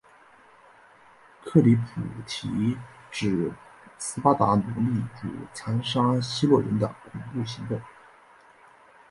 [1.45, 1.83] 克里普
[2.25, 2.75] 提
[3.11, 3.53] 指
[3.99, 7.79] 斯巴达奴隶主残杀希洛人的恐怖行动。